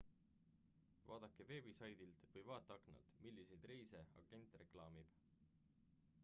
[1.09, 5.15] vaadake veebisaidilt või vaateaknalt milliseid reise agent reklaamib